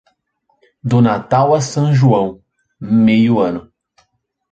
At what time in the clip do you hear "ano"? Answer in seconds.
3.39-3.71